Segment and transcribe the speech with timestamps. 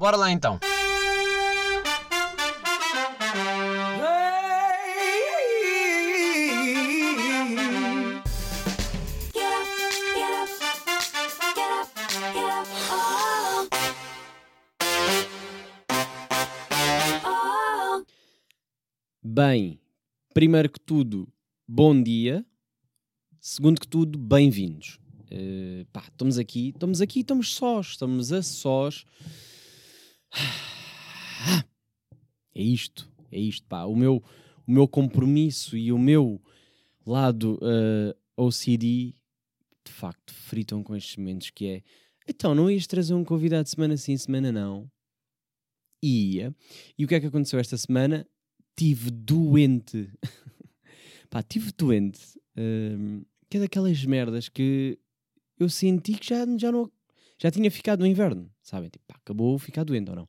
[0.00, 0.58] Bora lá então.
[19.22, 19.78] Bem,
[20.32, 21.28] primeiro que tudo,
[21.68, 22.42] bom dia.
[23.38, 24.98] Segundo que tudo, bem-vindos.
[25.30, 29.04] Uh, pá, estamos aqui, estamos aqui, estamos sós, estamos a sós.
[32.52, 33.84] É isto, é isto, pá.
[33.84, 34.22] O meu,
[34.66, 36.42] o meu compromisso e o meu
[37.06, 39.14] lado uh, eh, OCD,
[39.84, 41.82] de facto, fritam com estes momentos que é
[42.30, 44.88] então, não ias trazer um convidado semana sim, semana não?
[46.00, 46.54] Ia.
[46.96, 48.24] E o que é que aconteceu esta semana?
[48.76, 50.08] Tive doente.
[51.28, 52.20] pá, tive doente.
[52.56, 54.96] Uh, que é daquelas merdas que
[55.58, 56.88] eu senti que já, já não
[57.40, 58.90] já tinha ficado no inverno, sabem?
[58.90, 60.28] Tipo, pá, acabou ficar doente ou não.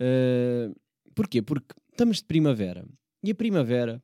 [0.00, 0.74] Uh,
[1.14, 1.42] porquê?
[1.42, 2.86] Porque estamos de primavera.
[3.22, 4.02] E a primavera,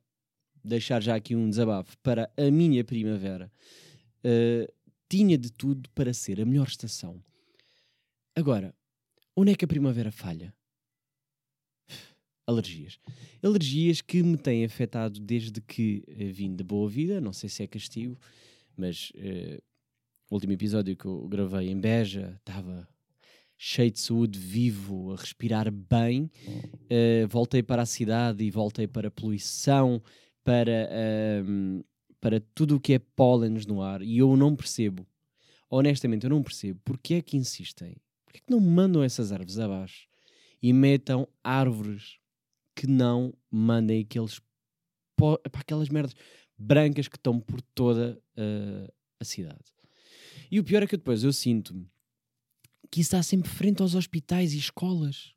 [0.63, 3.51] deixar já aqui um desabafo para a minha primavera,
[4.23, 4.73] uh,
[5.09, 7.21] tinha de tudo para ser a melhor estação.
[8.35, 8.75] Agora,
[9.35, 10.53] onde é que a primavera falha?
[12.45, 12.99] Alergias.
[13.41, 17.63] Alergias que me têm afetado desde que uh, vim de boa vida, não sei se
[17.63, 18.19] é castigo,
[18.77, 19.68] mas uh,
[20.29, 22.87] o último episódio que eu gravei em Beja estava
[23.57, 26.31] cheio de saúde, vivo, a respirar bem.
[26.45, 30.01] Uh, voltei para a cidade e voltei para a poluição,
[30.43, 31.85] para, uh,
[32.21, 34.01] para tudo o que é pólenes no ar.
[34.01, 35.05] E eu não percebo,
[35.69, 39.59] honestamente, eu não percebo porque é que insistem, porque é que não mandam essas árvores
[39.59, 40.07] abaixo
[40.61, 42.19] e metam árvores
[42.75, 44.39] que não mandem aqueles
[45.17, 46.15] para aquelas merdas
[46.57, 49.78] brancas que estão por toda uh, a cidade.
[50.51, 51.73] E o pior é que depois eu sinto
[52.91, 55.33] que isso está sempre frente aos hospitais e escolas.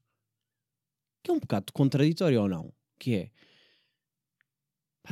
[1.23, 2.73] Que é um bocado contraditório ou não?
[2.99, 3.31] Que é.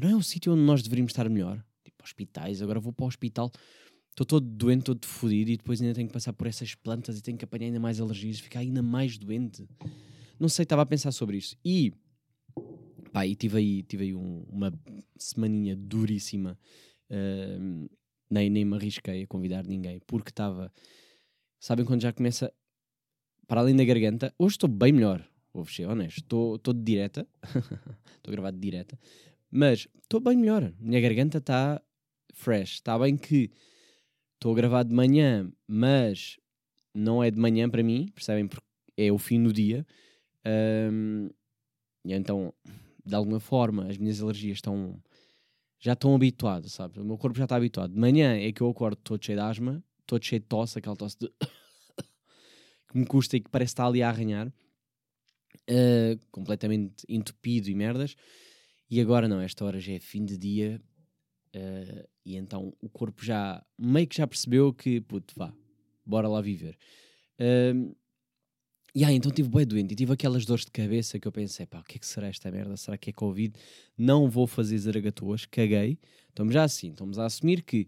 [0.01, 1.63] Não é o sítio onde nós deveríamos estar melhor?
[1.85, 3.51] Tipo, hospitais, agora vou para o hospital,
[4.11, 7.23] estou todo doente, todo fodido e depois ainda tenho que passar por essas plantas e
[7.23, 9.69] tenho que apanhar ainda mais alergias, ficar ainda mais doente.
[10.39, 11.57] Não sei, estava a pensar sobre isso.
[11.65, 11.93] E.
[13.13, 14.73] Pá, e tive aí, tive aí um, uma
[15.19, 16.59] semaninha duríssima.
[17.11, 17.91] Uh,
[18.31, 20.73] nem, nem me arrisquei a convidar ninguém, porque estava.
[21.59, 22.53] Sabem quando já começa.
[23.47, 26.19] Para além da garganta, hoje estou bem melhor, vou ser honesto.
[26.19, 27.27] Estou, de direta,
[28.17, 28.99] estou gravado de direta,
[29.51, 30.73] mas estou bem melhor.
[30.79, 31.83] Minha garganta está
[32.33, 32.75] fresh.
[32.75, 33.51] Está bem que
[34.35, 36.39] estou a gravar de manhã, mas
[36.95, 38.47] não é de manhã para mim, percebem?
[38.47, 38.65] Porque
[38.97, 39.85] é o fim do dia.
[40.93, 41.29] Um,
[42.05, 42.55] então,
[43.05, 45.03] de alguma forma, as minhas alergias estão
[45.81, 46.99] já estão habituados, sabes?
[46.99, 47.93] O meu corpo já está habituado.
[47.93, 50.95] De manhã é que eu acordo todo cheio de asma, todo cheio de tosse, aquela
[50.95, 51.33] tosse de...
[52.93, 58.15] que me custa e que parece estar ali a arranhar, uh, completamente entupido e merdas.
[58.91, 60.83] E agora não, esta hora já é fim de dia
[61.57, 65.53] uh, e então o corpo já meio que já percebeu que, puto, vá,
[66.05, 66.77] bora lá viver.
[67.41, 67.97] Uh,
[68.95, 71.67] e aí, então tive bem doente e tive aquelas dores de cabeça que eu pensei,
[71.67, 72.77] pá, o que é que será esta merda?
[72.77, 73.55] Será que é Covid?
[73.97, 75.99] Não vou fazer zaragatuas, caguei.
[76.29, 77.87] Estamos já assim, estamos a assumir que,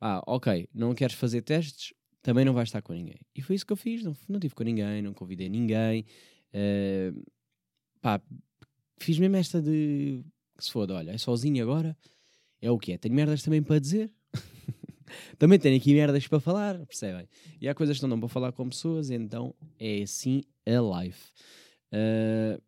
[0.00, 3.20] ah, ok, não queres fazer testes, também não vais estar com ninguém.
[3.34, 6.06] E foi isso que eu fiz, não, não tive com ninguém, não convidei ninguém.
[6.54, 7.22] Uh,
[8.00, 8.20] pá,
[8.98, 10.24] fiz mesmo esta de
[10.56, 11.96] que se foda, olha, é sozinho agora,
[12.60, 12.98] é o que é.
[12.98, 14.10] Tenho merdas também para dizer,
[15.38, 17.28] também tenho aqui merdas para falar, percebem?
[17.60, 21.30] E há coisas que não dão para falar com pessoas, então é assim a life.
[21.92, 22.60] Uh,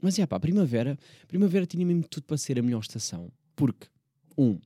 [0.00, 3.32] mas é pá, primavera, primavera tinha mesmo tudo para ser a melhor estação.
[3.56, 3.86] Porque,
[4.36, 4.58] um,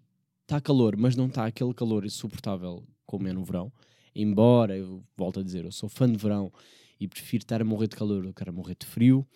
[0.42, 3.72] está calor, mas não está aquele calor insuportável como é no verão.
[4.14, 6.52] Embora, eu volto a dizer, eu sou fã de verão
[6.98, 9.26] e prefiro estar a morrer de calor do que a morrer de frio.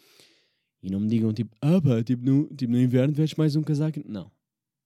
[0.82, 3.62] E não me digam tipo, ah pá, tipo no, tipo no inverno vestes mais um
[3.62, 4.00] casaco.
[4.04, 4.30] Não.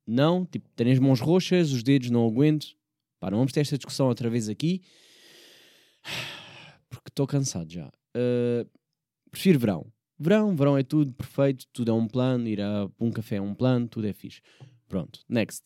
[0.06, 2.76] Não, tipo, tenho as mãos roxas, os dedos não aguento.
[3.18, 4.82] Pá, não vamos ter esta discussão outra vez aqui.
[6.88, 7.88] Porque estou cansado já.
[8.16, 8.68] Uh,
[9.30, 9.92] prefiro verão.
[10.18, 13.54] Verão, verão é tudo perfeito, tudo é um plano, ir a um café é um
[13.54, 14.40] plano, tudo é fixe.
[14.88, 15.62] Pronto, next.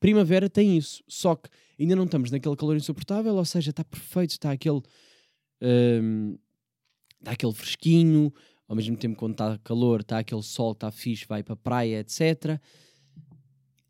[0.00, 4.30] Primavera tem isso, só que ainda não estamos naquele calor insuportável, ou seja, está perfeito,
[4.30, 4.82] está aquele.
[5.62, 6.36] Um,
[7.20, 8.32] está aquele fresquinho,
[8.68, 12.00] ao mesmo tempo quando está calor, está aquele sol, está fixe, vai para a praia,
[12.00, 12.60] etc.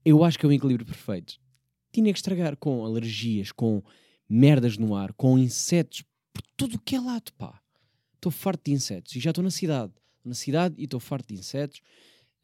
[0.07, 1.39] Eu acho que é um equilíbrio perfeito
[2.01, 3.83] tinha que estragar com alergias, com
[4.29, 7.61] merdas no ar, com insetos, por tudo o que é lado, pá.
[8.15, 9.93] Estou farto de insetos e já estou na cidade.
[10.25, 11.81] Na cidade e estou farto de insetos.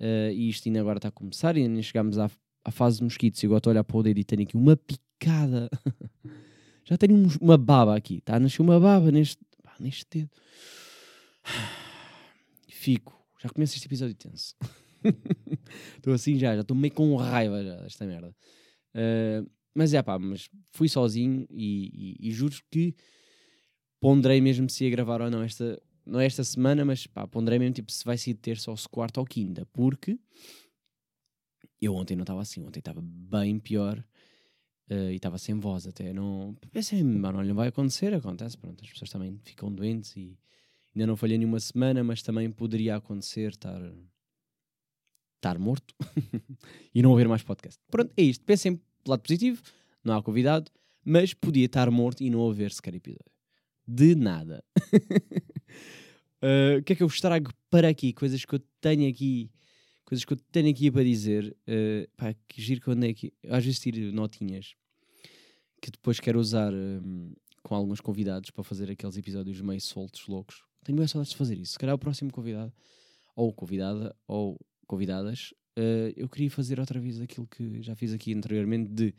[0.00, 2.31] Uh, e isto ainda agora está a começar e ainda chegámos à,
[2.64, 3.43] à fase de mosquitos.
[3.43, 5.69] E agora estou a olhar para o dedo e tenho aqui uma picada.
[6.85, 8.19] já tenho uma baba aqui.
[8.19, 9.38] Está a nascer uma baba neste.
[9.79, 10.31] neste dedo.
[12.69, 13.20] Fico.
[13.43, 14.55] Já começa este episódio tenso.
[15.97, 18.35] Estou assim já, já estou meio com raiva já desta merda.
[18.95, 22.95] Uh, mas é pá, mas fui sozinho e, e, e, juro que
[24.01, 27.59] ponderei mesmo se ia gravar ou não esta, não é esta semana, mas pá, ponderei
[27.59, 30.19] mesmo tipo se vai ser terça ou se quarta ou quinta, porque
[31.81, 33.99] eu ontem não estava assim, ontem estava bem pior
[34.91, 36.13] uh, e estava sem voz até.
[36.13, 40.39] Não, pensei, mano, não vai acontecer, acontece, pronto, as pessoas também ficam doentes e
[40.95, 43.81] ainda não falhei nenhuma semana, mas também poderia acontecer estar
[45.43, 45.93] estar morto
[46.94, 47.81] e não haver mais podcast.
[47.91, 48.44] Pronto, é isto.
[48.44, 49.61] Pensem pelo lado positivo,
[50.05, 50.71] não há convidado,
[51.05, 53.33] mas podia estar morto e não haver sequer episódio.
[53.87, 54.65] De nada.
[56.41, 58.12] uh, o que é que eu vos trago para aqui?
[58.12, 59.50] Coisas que eu tenho aqui,
[60.05, 61.56] coisas que eu tenho aqui para dizer.
[61.67, 63.33] Uh, pá, que giro que eu andei aqui.
[63.49, 64.77] Às vezes tiro notinhas
[65.81, 67.35] que depois quero usar um,
[67.65, 70.62] com alguns convidados para fazer aqueles episódios meio soltos, loucos.
[70.85, 71.73] Tenho bem saudades de fazer isso.
[71.73, 72.73] Se calhar o próximo convidado,
[73.35, 74.56] ou convidada, ou
[74.87, 79.14] convidadas, uh, eu queria fazer outra vez aquilo que já fiz aqui anteriormente de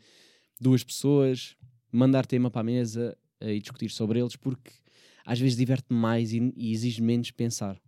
[0.60, 1.56] duas pessoas,
[1.90, 4.72] mandar tema para a mesa uh, e discutir sobre eles, porque
[5.24, 7.80] às vezes diverte mais e, e exige menos pensar.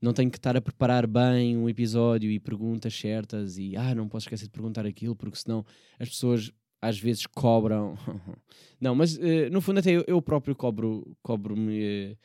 [0.00, 4.08] Não tenho que estar a preparar bem um episódio e perguntas certas e ah, não
[4.08, 5.64] posso esquecer de perguntar aquilo, porque senão
[5.98, 7.96] as pessoas às vezes cobram.
[8.80, 12.16] não, mas uh, no fundo até eu, eu próprio cobro, cobro-me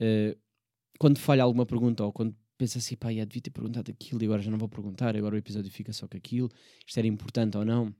[0.00, 0.38] uh,
[0.98, 4.26] quando falha alguma pergunta ou quando pensa assim, pá, já devia ter perguntado aquilo e
[4.26, 6.50] agora já não vou perguntar, agora o episódio fica só com aquilo,
[6.86, 7.94] isto era importante ou não.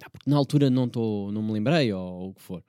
[0.00, 2.60] Ah, porque na altura não, tô, não me lembrei ou, ou o que for.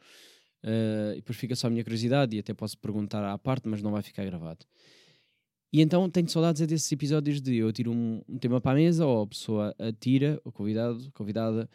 [0.64, 3.84] Uh, e depois fica só a minha curiosidade e até posso perguntar à parte, mas
[3.84, 4.66] não vai ficar gravado.
[5.72, 8.76] E então tenho saudades é desses episódios de eu tiro um, um, tema para a
[8.76, 11.70] mesa ou a pessoa atira, o convidado, convidada,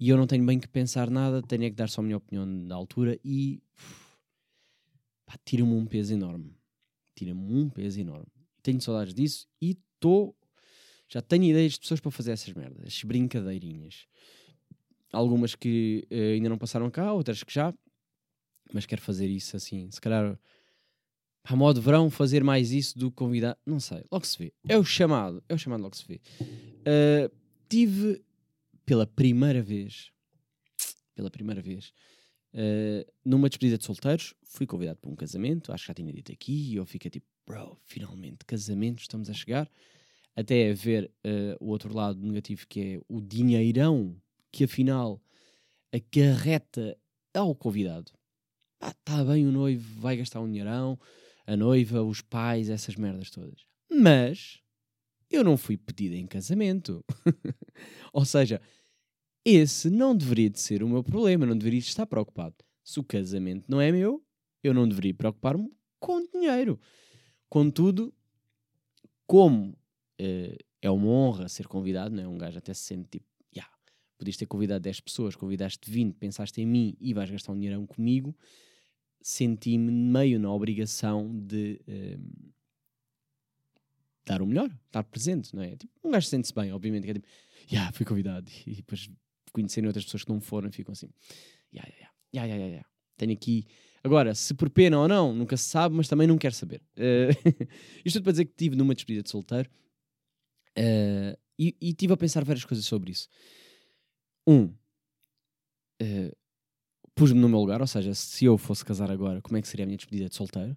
[0.00, 2.16] e eu não tenho bem que pensar nada, tenho é que dar só a minha
[2.16, 3.62] opinião na altura e
[5.44, 6.56] tira-me um peso enorme.
[7.14, 10.36] Tira-me um peso enorme tenho saudades disso e estou.
[11.08, 14.06] Já tenho ideias de pessoas para fazer essas merdas, brincadeirinhas.
[15.12, 17.72] Algumas que uh, ainda não passaram cá, outras que já,
[18.72, 19.88] mas quero fazer isso assim.
[19.90, 20.36] Se calhar,
[21.44, 23.56] a modo verão, fazer mais isso do que convidar.
[23.64, 24.52] Não sei, logo se vê.
[24.66, 26.20] É o chamado, é o chamado, logo se vê.
[26.40, 27.32] Uh,
[27.68, 28.24] tive
[28.84, 30.10] pela primeira vez,
[31.14, 31.92] pela primeira vez,
[32.54, 36.32] uh, numa despedida de solteiros, fui convidado para um casamento, acho que já tinha dito
[36.32, 39.70] aqui, e eu fiquei tipo, bro, finalmente, casamento, estamos a chegar.
[40.36, 44.20] Até a ver uh, o outro lado negativo, que é o dinheirão
[44.50, 45.22] que afinal
[45.92, 46.98] acarreta
[47.32, 48.12] ao convidado.
[48.80, 50.98] Ah, tá bem, o noivo vai gastar um dinheirão,
[51.46, 53.66] a noiva, os pais, essas merdas todas.
[53.90, 54.60] Mas
[55.30, 57.04] eu não fui pedido em casamento.
[58.12, 58.60] Ou seja,
[59.44, 62.56] esse não deveria de ser o meu problema, não deveria estar preocupado.
[62.82, 64.22] Se o casamento não é meu,
[64.62, 66.78] eu não deveria preocupar-me com dinheiro.
[67.54, 68.12] Contudo,
[69.28, 69.78] como
[70.20, 72.26] uh, é uma honra ser convidado, não é?
[72.26, 73.72] Um gajo até se sente tipo, yeah,
[74.18, 77.86] podias ter convidado 10 pessoas, convidaste 20, pensaste em mim e vais gastar um dinheirão
[77.86, 78.36] comigo,
[79.22, 82.52] senti-me meio na obrigação de uh,
[84.26, 85.76] dar o melhor, estar presente, não é?
[85.76, 87.28] Tipo, um gajo sente-se bem, obviamente, que é tipo,
[87.70, 89.08] yeah, fui convidado, e depois
[89.52, 91.08] conhecerem outras pessoas que não foram ficam assim,
[91.72, 92.88] yeah, yeah, yeah, yeah, yeah, yeah.
[93.16, 93.64] tenho aqui
[94.04, 96.82] Agora, se por pena ou não, nunca se sabe, mas também não quero saber.
[96.94, 97.32] Uh,
[98.04, 99.70] isto tudo para dizer que estive numa despedida de solteiro
[100.78, 103.26] uh, e, e tive a pensar várias coisas sobre isso.
[104.46, 104.64] Um,
[106.02, 106.36] uh,
[107.14, 109.84] pus-me no meu lugar, ou seja, se eu fosse casar agora, como é que seria
[109.84, 110.76] a minha despedida de solteiro?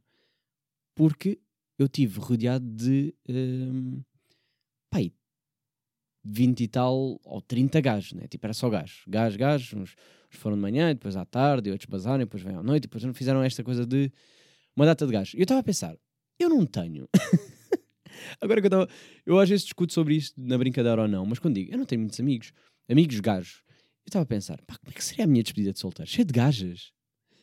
[0.96, 1.38] Porque
[1.78, 4.02] eu tive rodeado de um,
[4.90, 5.12] pai,
[6.30, 8.28] 20 e tal ou 30 gajos, né?
[8.28, 9.96] Tipo, era só gajos, gajos, gajos, uns
[10.32, 13.14] uns foram de manhã, depois à tarde, outros basaram, depois vêm à noite, depois não
[13.14, 14.12] fizeram esta coisa de
[14.76, 15.34] uma data de gajos.
[15.34, 15.96] E eu estava a pensar,
[16.40, 17.08] eu não tenho.
[18.42, 18.90] Agora que eu estava.
[19.26, 21.86] Eu às vezes discuto sobre isto na brincadeira ou não, mas quando digo, eu não
[21.86, 22.52] tenho muitos amigos,
[22.90, 23.64] amigos gajos,
[24.06, 26.10] eu estava a pensar, pá, como é que seria a minha despedida de solteiro?
[26.10, 26.92] Cheia de gajas.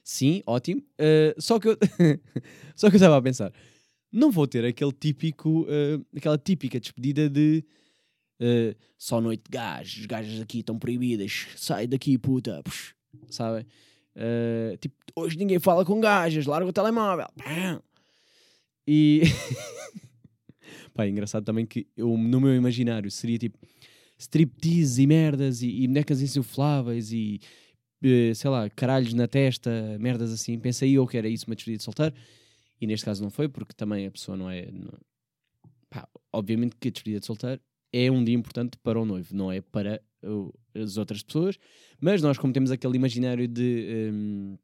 [0.02, 0.82] Sim, ótimo.
[1.00, 1.78] Uh, só que eu.
[2.76, 3.52] só que eu estava a pensar,
[4.12, 5.62] não vou ter aquele típico.
[5.62, 7.64] Uh, aquela típica despedida de
[8.40, 12.94] uh, só noite de gajos, gajas aqui estão proibidas, sai daqui puta, Puxa,
[13.28, 13.66] sabem?
[14.16, 17.28] Uh, tipo, hoje ninguém fala com gajas, larga o telemóvel.
[18.86, 19.22] E.
[20.94, 23.58] Pá, é engraçado também que eu, no meu imaginário seria tipo
[24.16, 27.40] striptease e merdas e, e bonecas insufláveis e
[28.04, 30.58] uh, sei lá, caralhos na testa, merdas assim.
[30.58, 32.14] Pensei eu que era isso uma despedida de solteiro
[32.80, 34.70] e neste caso não foi porque também a pessoa não é.
[34.70, 34.92] Não...
[35.90, 37.60] Pá, obviamente que a despedida de solteiro
[37.94, 40.02] é um dia importante para o noivo, não é para
[40.74, 41.56] as outras pessoas,
[42.00, 44.58] mas nós, como temos aquele imaginário de, um,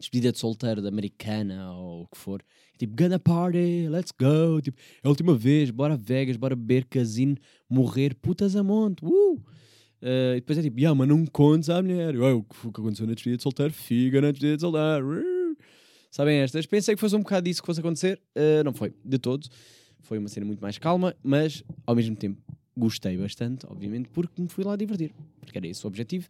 [0.00, 2.42] despedida de solteiro da americana ou o que for.
[2.78, 4.60] Tipo, gonna party, let's go.
[4.62, 7.36] Tipo, é a última vez, bora Vegas, bora beber casino,
[7.68, 9.04] morrer, putas a monte.
[9.04, 9.34] Uh!
[10.00, 12.16] Uh, e depois é tipo, yeah, mas não contes à mulher.
[12.18, 15.20] O que aconteceu na despedida de solteiro fica na despedida de solteiro.
[15.20, 15.56] Uh!
[16.10, 16.64] Sabem estas?
[16.64, 18.18] Pensei que fosse um bocado disso que fosse acontecer.
[18.34, 19.46] Uh, não foi, de todo.
[20.00, 22.42] Foi uma cena muito mais calma, mas ao mesmo tempo
[22.76, 25.12] gostei bastante, obviamente, porque me fui lá divertir.
[25.40, 26.28] Porque era esse o objetivo.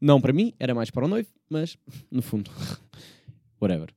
[0.00, 1.76] Não para mim, era mais para o noivo, mas
[2.10, 2.50] no fundo,
[3.60, 3.88] whatever.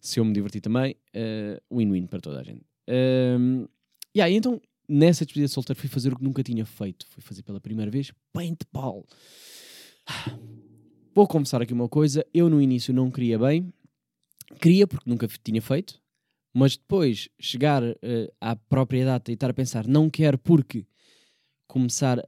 [0.00, 2.64] Se eu me diverti também, uh, win-win para toda a gente.
[2.88, 3.66] Um,
[4.14, 7.06] e aí, então, nessa despedida de solteiro, fui fazer o que nunca tinha feito.
[7.06, 9.06] Fui fazer pela primeira vez paintball.
[11.14, 13.72] Vou confessar aqui uma coisa: eu no início não queria bem,
[14.60, 16.00] queria porque nunca tinha feito,
[16.52, 17.96] mas depois chegar uh,
[18.40, 20.86] à própria data e estar a pensar, não quero porque
[21.66, 22.22] começar a,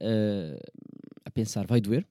[1.25, 2.05] a pensar, vai doer,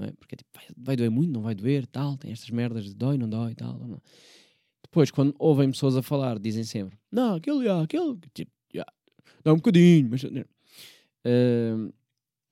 [0.00, 0.12] é?
[0.12, 2.94] Porque é tipo, vai, vai, doer muito, não vai doer, tal, tem estas merdas de
[2.94, 3.78] dói, não dói, tal.
[3.78, 4.00] Não.
[4.82, 8.50] Depois, quando ouvem pessoas a falar, dizem sempre, não, aquele, aquele, tipo,
[9.44, 10.22] dá um bocadinho, mas.
[10.24, 11.92] Uh,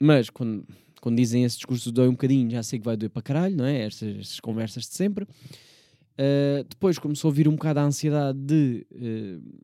[0.01, 0.67] mas quando,
[1.01, 3.65] quando dizem esse discurso dói um bocadinho, já sei que vai doer para caralho, não
[3.65, 3.83] é?
[3.83, 5.25] Estas, estas conversas de sempre.
[5.25, 8.87] Uh, depois começou a vir um bocado a ansiedade de.
[8.93, 9.61] Uh,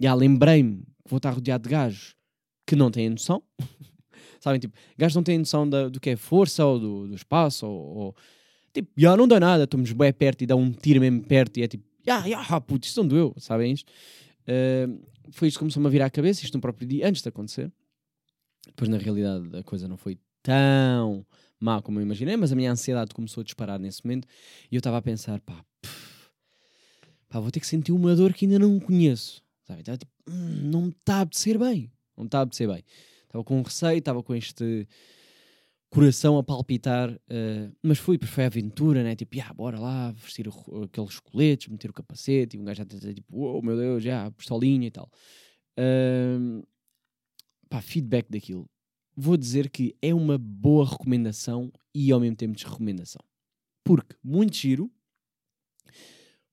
[0.00, 2.14] já lembrei-me que vou estar rodeado de gajos
[2.66, 3.42] que não têm noção.
[4.40, 7.66] Sabem, tipo, gajos não têm noção da, do que é força ou do, do espaço,
[7.66, 8.16] ou, ou
[8.72, 11.62] tipo, já não dá nada, estamos bem perto e dá um tiro mesmo perto e
[11.62, 13.90] é tipo, já, já, puto, isto não doeu, sabem isto?
[14.42, 15.00] Uh,
[15.30, 17.72] foi isto que começou-me a virar a cabeça, isto no próprio dia, antes de acontecer.
[18.66, 21.26] Depois, na realidade, a coisa não foi tão
[21.58, 24.28] má como eu imaginei, mas a minha ansiedade começou a disparar nesse momento
[24.70, 26.30] e eu estava a pensar, pá, pff,
[27.28, 29.42] pá, vou ter que sentir uma dor que ainda não conheço.
[29.66, 29.80] Sabe?
[29.80, 32.84] Estava tipo, hum, não me está a apetecer bem, não me está a apetecer bem.
[33.26, 34.88] Estava com receio, estava com este
[35.90, 39.14] coração a palpitar, uh, mas fui, porque foi a aventura, né?
[39.14, 42.82] Tipo, ah, bora lá, vestir o, aqueles coletes, meter o capacete, e um gajo já
[42.82, 45.10] está tipo, oh meu Deus, já, pistolinha e tal.
[45.78, 46.66] Uh,
[47.68, 48.68] pá, feedback daquilo.
[49.16, 53.22] Vou dizer que é uma boa recomendação e ao mesmo tempo desrecomendação.
[53.82, 54.90] Porque, muito giro,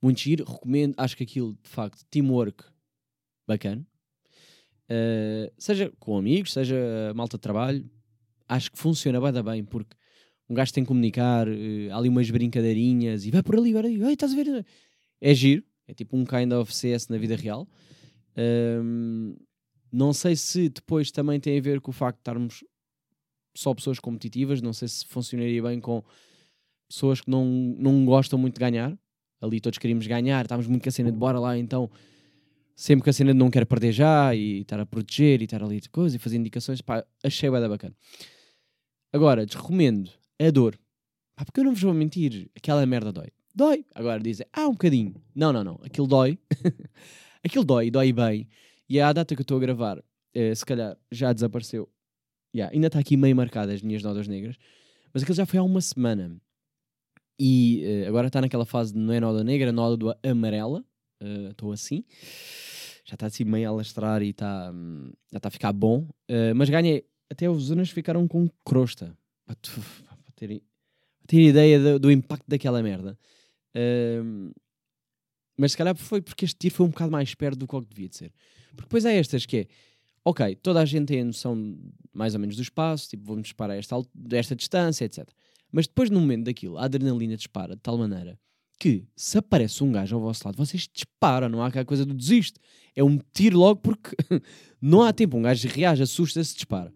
[0.01, 2.63] muito giro, recomendo, acho que aquilo, de facto, teamwork,
[3.47, 3.85] bacana.
[4.89, 6.75] Uh, seja com amigos, seja
[7.15, 7.89] malta de trabalho,
[8.47, 9.95] acho que funciona bem, bem, porque
[10.49, 11.53] um gajo tem que comunicar, uh,
[11.91, 14.65] há ali umas brincadeirinhas e vai por ali, vai ali, Ei, estás a ver?
[15.21, 17.67] É giro, é tipo um kind of CS na vida real.
[18.37, 19.35] Um,
[19.91, 22.63] não sei se depois também tem a ver com o facto de estarmos
[23.55, 26.03] só pessoas competitivas, não sei se funcionaria bem com
[26.89, 28.97] pessoas que não, não gostam muito de ganhar.
[29.39, 31.89] Ali todos queríamos ganhar, estávamos muito com a cena de bora lá, então
[32.75, 35.63] sempre que a cena de não quer perder já e estar a proteger e estar
[35.63, 37.95] ali de coisa e fazer indicações, pá, achei bem bacana.
[39.11, 40.77] Agora, desrecomendo a dor.
[41.35, 43.29] Pá, porque eu não vos vou mentir, aquela merda dói.
[43.55, 43.85] Dói.
[43.93, 45.15] Agora dizem, ah, um bocadinho.
[45.35, 45.79] Não, não, não.
[45.83, 46.39] Aquilo dói.
[47.43, 48.47] aquilo dói, dói bem.
[48.89, 50.03] E a data que eu estou a gravar,
[50.33, 51.89] eh, se calhar já desapareceu.
[52.55, 54.57] Yeah, ainda está aqui meio marcada as minhas notas negras.
[55.13, 56.39] Mas aquilo já foi há uma semana.
[57.39, 60.83] E uh, agora está naquela fase de não é nódoa negra, é nódoa amarela.
[61.51, 62.03] Estou uh, assim
[63.05, 66.07] já está assim meio a lastrar e está, hum, já está a ficar bom.
[66.29, 69.17] Uh, mas ganhei, até os zonas ficaram com crosta.
[69.45, 70.61] Para, para terem,
[71.31, 73.17] ideia do, do, impacto daquela merda.
[73.75, 74.53] Uh,
[75.57, 78.09] mas se calhar foi porque este tiro foi um bocado mais perto do que devia
[78.09, 78.33] de ser.
[78.69, 79.67] Porque depois há estas que é,
[80.23, 81.77] ok, toda a gente tem a noção
[82.13, 83.95] mais ou menos do espaço, tipo, vamos disparar a esta,
[84.31, 85.29] esta distância, etc.
[85.71, 88.39] Mas depois, no momento daquilo, a adrenalina dispara de tal maneira
[88.79, 92.13] que se aparece um gajo ao vosso lado, vocês disparam, não há aquela coisa do
[92.13, 92.59] desiste.
[92.95, 94.15] É um tiro logo porque
[94.81, 95.37] não há tempo.
[95.37, 96.93] Um gajo reage, assusta-se, dispara.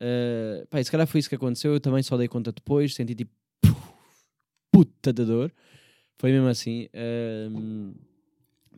[0.00, 1.72] Uh, pá, se calhar foi isso que aconteceu.
[1.72, 3.32] Eu também só dei conta depois, senti tipo
[4.70, 5.52] puta de dor.
[6.18, 6.88] Foi mesmo assim.
[6.94, 7.94] Uh,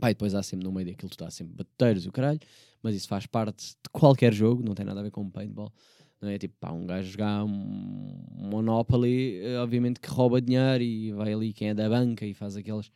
[0.00, 2.40] pá, depois há sempre no meio daquilo, tu há sempre bateiros e o caralho,
[2.82, 5.72] mas isso faz parte de qualquer jogo, não tem nada a ver com paintball.
[6.20, 11.12] Não é tipo, pá, um gajo jogar um Monopoly, eh, obviamente que rouba dinheiro e
[11.12, 12.90] vai ali quem é da banca e faz aquelas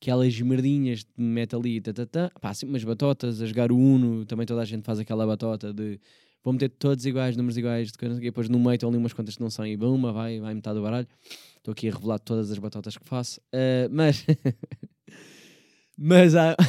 [0.00, 2.30] aquelas merdinhas de mete ali, tatatá.
[2.40, 5.72] pá, assim umas batotas, a jogar o Uno, também toda a gente faz aquela batota
[5.72, 5.98] de
[6.42, 9.42] vou meter todos iguais, números iguais, de depois no meio estão ali umas contas que
[9.42, 11.08] não são e buma, vai, vai metade do baralho.
[11.56, 14.26] Estou aqui a revelar todas as batotas que faço, uh, mas
[15.96, 16.54] mas há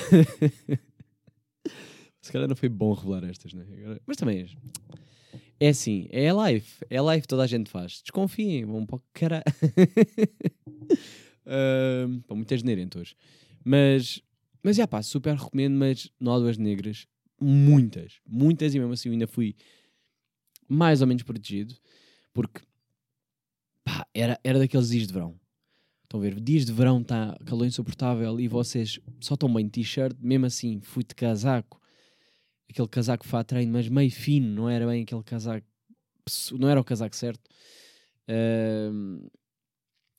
[2.22, 3.66] se calhar não foi bom revelar estas, né?
[4.08, 4.48] mas também
[5.60, 6.68] é assim, é live.
[6.90, 8.02] É live toda a gente faz.
[8.02, 9.44] Desconfiem, vão para o caralho.
[11.46, 12.62] uh, muitas
[12.96, 13.16] hoje.
[13.64, 14.22] Mas,
[14.62, 17.08] mas já pá, super recomendo, mas nódoas negras,
[17.40, 19.56] muitas, muitas, e mesmo assim eu ainda fui
[20.68, 21.76] mais ou menos protegido,
[22.34, 22.62] porque
[23.84, 25.40] pá, era, era daqueles dias de verão.
[26.04, 29.72] Estão a ver, dias de verão está calor insuportável e vocês só estão bem de
[29.72, 31.82] t-shirt, mesmo assim fui de casaco,
[32.70, 35.66] aquele casaco fat treino, mas meio fino, não era bem aquele casaco,
[36.54, 37.42] não era o casaco certo.
[38.28, 39.30] Uh,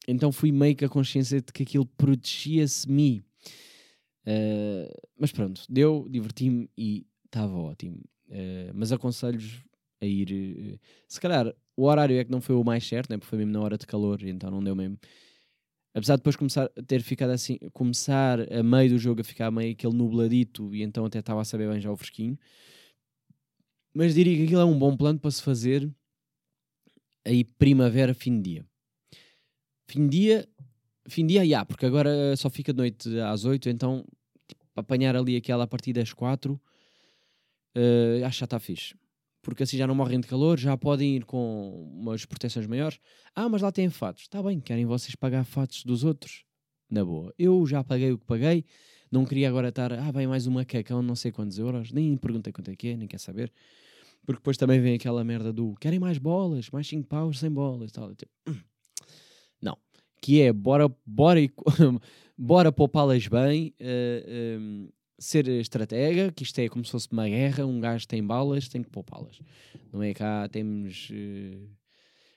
[0.08, 3.24] então fui meio que a consciência de que aquilo protegia-se-me.
[4.26, 8.00] Uh, mas pronto, deu, diverti-me e estava ótimo.
[8.28, 9.64] Uh, mas aconselho-vos
[10.00, 10.32] a ir.
[10.32, 13.18] Uh, se calhar o horário é que não foi o mais certo, né?
[13.18, 14.98] porque foi mesmo na hora de calor, então não deu mesmo.
[15.96, 19.50] Apesar de depois começar a ter ficado assim, começar a meio do jogo a ficar
[19.50, 22.38] meio aquele nubladito e então até estava a saber bem já o fresquinho.
[23.94, 25.90] Mas diria que aquilo é um bom plano para se fazer
[27.24, 28.66] aí primavera, fim de dia.
[29.88, 30.48] Fim de dia,
[31.08, 34.04] fim de dia, yeah, porque agora só fica de noite às 8, então
[34.46, 36.60] tipo, apanhar ali aquela a partir das 4, uh,
[38.26, 38.94] acho que já está fixe.
[39.46, 42.98] Porque assim já não morrem de calor, já podem ir com umas proteções maiores.
[43.32, 44.22] Ah, mas lá tem fatos.
[44.22, 46.44] Está bem, querem vocês pagar fatos dos outros?
[46.90, 47.32] Na boa.
[47.38, 48.64] Eu já paguei o que paguei,
[49.08, 52.52] não queria agora estar, ah, bem, mais uma quecão, não sei quantos euros, nem perguntei
[52.52, 53.52] quanto é que é, nem quer saber.
[54.24, 57.92] Porque depois também vem aquela merda do querem mais bolas, mais 5 paus, sem bolas
[57.92, 58.12] tal.
[58.16, 58.58] Tipo, hum
[60.26, 61.40] que é bora, bora,
[62.36, 64.88] bora poupá-las bem, uh, eh, um, ehm,
[65.18, 68.82] ser estratega, que isto é como se fosse uma guerra, um gajo tem balas, tem
[68.82, 69.40] que poupá-las.
[69.92, 71.68] Não é cá temos uh,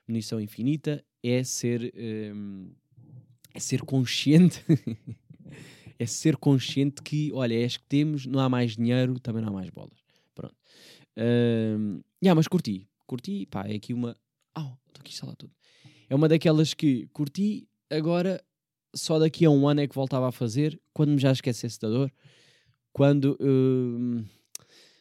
[0.08, 2.72] munição infinita, é ser, um, ehm,
[3.54, 4.64] é ser consciente.
[6.00, 9.54] é ser consciente que, olha, é que temos, não há mais dinheiro, também não há
[9.54, 10.00] mais bolas.
[10.34, 10.56] Pronto.
[11.18, 12.88] Um, ehm, yeah, mas curti.
[13.06, 14.16] Curti, pá, é aqui uma.
[14.58, 15.52] Oh, estou aqui a instalar tudo.
[16.10, 18.42] É uma daquelas que curti, agora
[18.96, 21.90] só daqui a um ano é que voltava a fazer, quando me já esquecesse da
[21.90, 22.12] dor,
[23.00, 24.26] quando uh,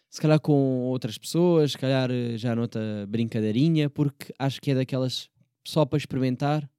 [0.09, 4.75] se calhar com outras pessoas, se calhar eh, já noutra brincadeirinha, porque acho que é
[4.77, 5.29] daquelas
[5.67, 6.71] só para experimentar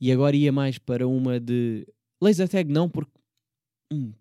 [0.00, 1.84] e agora ia mais para uma de
[2.22, 3.10] laser tag não, porque
[3.92, 4.12] hum,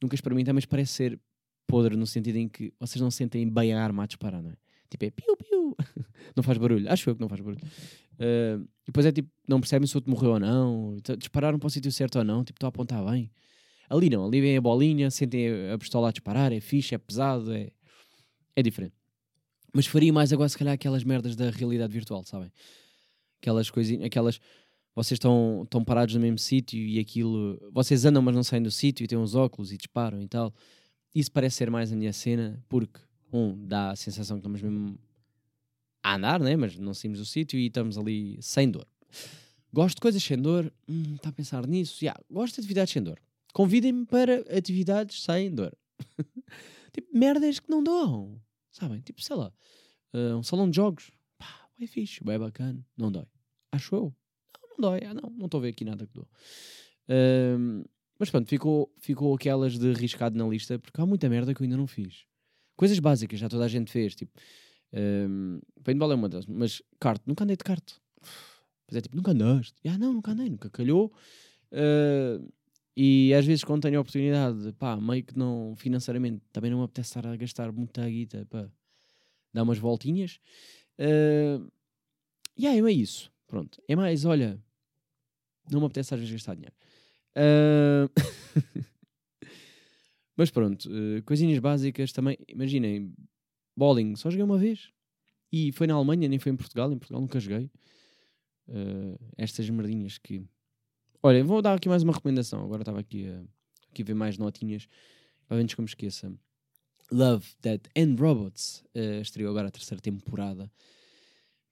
[0.00, 1.20] nunca experimentei, mas parece ser
[1.66, 4.56] podre no sentido em que vocês não sentem bem a arma a disparar, não é?
[4.88, 5.76] Tipo, é piu-piu.
[6.36, 6.88] não faz barulho.
[6.88, 7.60] Acho eu que não faz barulho.
[8.20, 10.96] Uh, e depois é tipo, não percebem se o outro morreu ou não.
[11.18, 12.44] Dispararam para o sítio certo ou não.
[12.44, 13.32] Tipo, estou a apontar bem.
[13.90, 14.24] Ali não.
[14.24, 16.52] Ali vem a bolinha, sentem a pistola a disparar.
[16.52, 17.70] É fixe, é pesado, é,
[18.54, 18.94] é diferente.
[19.74, 22.52] Mas faria mais agora, se calhar, aquelas merdas da realidade virtual, sabem?
[23.40, 24.40] Aquelas coisinhas, aquelas.
[24.94, 27.58] Vocês estão, estão parados no mesmo sítio e aquilo.
[27.72, 30.54] Vocês andam, mas não saem do sítio e têm uns óculos e disparam e tal.
[31.14, 33.00] Isso parece ser mais a minha cena, porque
[33.32, 34.98] um, dá a sensação que estamos mesmo
[36.02, 36.56] a andar, né?
[36.56, 38.86] mas não saímos do sítio e estamos ali sem dor.
[39.72, 42.04] Gosto de coisas sem dor, hum, está a pensar nisso?
[42.04, 43.20] Yeah, gosto de atividades sem dor.
[43.52, 45.76] Convidem-me para atividades sem dor.
[46.92, 49.00] tipo, merdas que não dão, sabem?
[49.00, 49.52] Tipo, sei lá,
[50.14, 53.26] uh, um salão de jogos, pá, é fixe, bem bacana, não dói.
[53.72, 54.14] Acho eu.
[54.60, 56.28] Não, não dói, ah, não, não estou a ver aqui nada que dou.
[57.08, 57.84] Uh,
[58.18, 61.64] mas pronto, ficou, ficou aquelas de riscado na lista, porque há muita merda que eu
[61.64, 62.26] ainda não fiz.
[62.76, 64.32] Coisas básicas, já toda a gente fez, tipo.
[64.92, 67.92] Um, paintball é uma delas, mas kart, nunca andei de kart.
[68.86, 69.74] Pois é, tipo, nunca andaste.
[69.86, 71.12] Ah, não, nunca andei, nunca calhou.
[71.72, 72.46] Uh,
[72.96, 76.84] e às vezes, quando tenho a oportunidade, pá, meio que não, financeiramente, também não me
[76.84, 78.70] apetece estar a gastar muita guita para
[79.52, 80.40] dar umas voltinhas.
[80.98, 81.70] Uh,
[82.56, 83.32] e aí é isso.
[83.46, 83.82] Pronto.
[83.88, 84.62] É mais, olha,
[85.70, 86.74] não me apetece às vezes gastar dinheiro.
[87.36, 88.10] Uh...
[90.36, 92.38] Mas pronto, uh, coisinhas básicas também.
[92.48, 93.12] Imaginem,
[93.76, 94.90] bowling, só joguei uma vez.
[95.52, 96.90] E foi na Alemanha, nem foi em Portugal.
[96.92, 97.70] Em Portugal nunca joguei.
[98.68, 100.42] Uh, estas merdinhas que.
[101.22, 102.64] Olha, vou dar aqui mais uma recomendação.
[102.64, 103.42] Agora estava aqui a,
[103.90, 104.88] aqui a ver mais notinhas.
[105.50, 106.32] Antes que me esqueça.
[107.12, 110.72] Love, Dead and Robots uh, estreou agora a terceira temporada.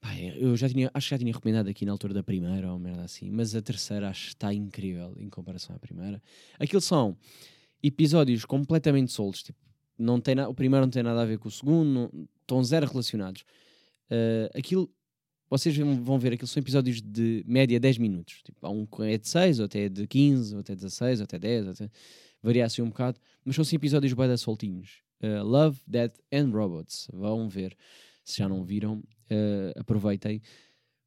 [0.01, 2.79] Pai, eu já tinha, acho que já tinha recomendado aqui na altura da primeira ou
[2.79, 6.23] merda assim, mas a terceira acho que está incrível em comparação à primeira.
[6.59, 7.17] Aquilo são
[7.83, 9.43] episódios completamente soltos.
[9.43, 9.59] Tipo,
[9.99, 12.87] não tem o primeiro não tem nada a ver com o segundo, não, estão zero
[12.87, 13.47] relacionados.
[14.11, 14.91] Uh, aquilo,
[15.51, 18.43] vocês vão ver, aquilo são episódios de média 10 minutos.
[18.43, 21.25] Tipo, há um que é de 6, ou até de 15, ou até 16, ou
[21.25, 21.91] até 10, ou até...
[22.43, 25.03] varia assim um bocado, mas são assim episódios bem soltinhos.
[25.23, 27.09] Uh, Love, Death and Robots.
[27.13, 27.77] Vão ver.
[28.25, 30.43] Se já não viram, uh, aproveitem.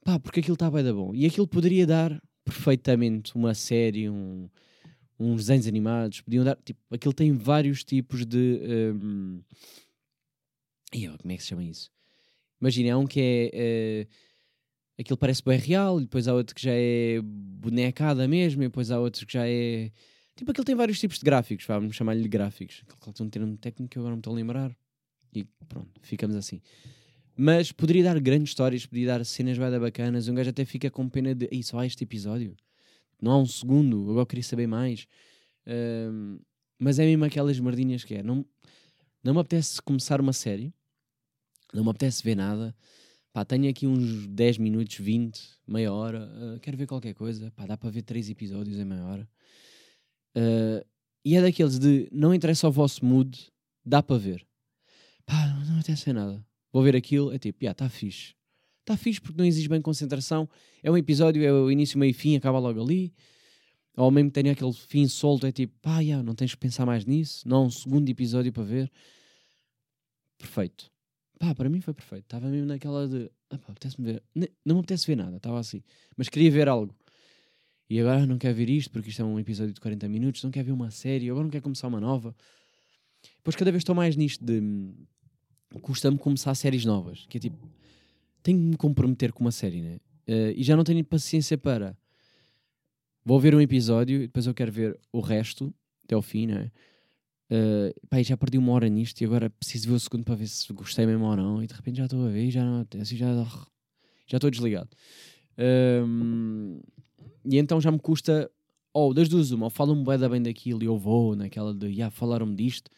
[0.04, 1.14] Pá, porque aquilo está bem da bom.
[1.14, 4.50] E aquilo poderia dar perfeitamente uma série, um,
[5.20, 8.60] uns desenhos animados, podiam dar, tipo, aquilo tem vários tipos de.
[8.96, 9.42] Um...
[10.94, 11.92] E, como é que se chama isso?
[12.60, 13.22] Imagina, há um que
[13.54, 14.08] é.
[14.08, 14.31] Uh...
[15.00, 18.92] Aquilo parece bem real, e depois há outro que já é bonecada mesmo, e depois
[18.92, 19.92] há outro que já é.
[20.36, 22.84] Tipo, aquilo tem vários tipos de gráficos, vamos chamar-lhe de gráficos.
[22.88, 24.76] Aquilo tem um termo técnico que eu agora não estou a lembrar.
[25.34, 26.62] E pronto, ficamos assim.
[27.36, 30.28] Mas poderia dar grandes histórias, poderia dar cenas bem bacanas.
[30.28, 31.48] Um gajo até fica com pena de.
[31.52, 32.56] Ih, só há este episódio
[33.22, 35.08] não há um segundo, agora queria saber mais.
[35.68, 36.40] Um,
[36.80, 38.24] mas é mesmo aquelas merdinhas que é.
[38.24, 38.44] Não,
[39.24, 40.74] não me apetece começar uma série,
[41.72, 42.76] não me apetece ver nada.
[43.34, 46.30] Pá, tenho aqui uns 10 minutos, 20, meia hora.
[46.36, 47.50] Uh, quero ver qualquer coisa.
[47.52, 49.30] Pá, dá para ver 3 episódios em meia hora.
[50.36, 50.86] Uh,
[51.24, 53.50] e é daqueles de não interessa o vosso mood,
[53.86, 54.46] dá para ver.
[55.26, 56.46] Pá, não apetece ver nada.
[56.74, 58.34] Vou ver aquilo, é tipo, já, yeah, está fixe.
[58.82, 60.50] Está fixe porque não exige bem concentração.
[60.84, 63.14] É um episódio, é o início, meio e fim, acaba logo ali.
[63.96, 66.86] Ou mesmo que tenha aquele fim solto, é tipo, pá, yeah, não tens que pensar
[66.86, 67.48] mais nisso.
[67.48, 68.92] Não há um segundo episódio para ver.
[70.38, 70.91] Perfeito.
[71.42, 72.26] Pá, para mim foi perfeito.
[72.26, 74.24] Estava mesmo naquela de, ah, pá, apetece-me ver.
[74.64, 75.82] Não me apetece ver nada, estava assim.
[76.16, 76.96] Mas queria ver algo.
[77.90, 80.52] E agora não quero ver isto porque isto é um episódio de 40 minutos, não
[80.52, 82.36] quero ver uma série, agora não quero começar uma nova.
[83.38, 84.62] Depois cada vez estou mais nisto de
[85.82, 87.68] custa-me começar séries novas, que é tipo,
[88.44, 89.96] tenho que me comprometer com uma série, né?
[90.28, 91.98] Uh, e já não tenho paciência para
[93.26, 95.74] vou ver um episódio e depois eu quero ver o resto
[96.06, 96.72] até ao fim, né?
[97.52, 100.48] Uh, pá, já perdi uma hora nisto e agora preciso ver o segundo para ver
[100.48, 101.62] se gostei mesmo ou não.
[101.62, 103.28] E de repente já estou a ver e já não assim, já
[104.26, 104.90] já estou desligado.
[105.58, 106.80] Um,
[107.44, 108.50] e então já me custa,
[108.94, 112.10] ou das duas, uma, ou falam-me bem, bem daquilo e eu vou naquela de, yeah,
[112.10, 112.90] falaram-me disto,